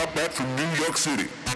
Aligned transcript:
sir, 0.00 0.06
got 0.06 0.14
back 0.14 0.30
from 0.30 0.56
New 0.56 0.82
York 0.82 0.96
City. 0.96 1.49